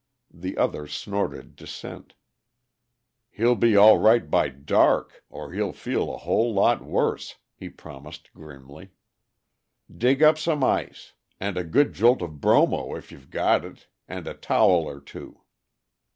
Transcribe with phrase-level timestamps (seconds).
[0.33, 2.15] The other snorted dissent.
[3.29, 8.33] "He'll be all right by dark or he'll feel a whole lot worse," he promised
[8.33, 8.89] grimly.
[9.95, 11.13] "Dig up some ice.
[11.39, 15.41] And a good jolt of bromo, if you've got it and a towel or two."